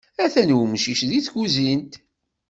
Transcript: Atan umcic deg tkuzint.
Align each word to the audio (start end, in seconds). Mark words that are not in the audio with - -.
Atan 0.23 0.53
umcic 0.59 0.99
deg 1.09 1.23
tkuzint. 1.25 1.93